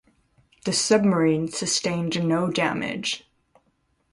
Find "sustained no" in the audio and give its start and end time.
1.49-2.49